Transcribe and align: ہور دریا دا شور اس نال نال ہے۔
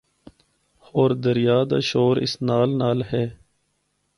ہور 0.85 1.11
دریا 1.23 1.57
دا 1.69 1.79
شور 1.89 2.15
اس 2.25 2.33
نال 2.47 2.69
نال 2.81 2.97
ہے۔ 3.11 3.25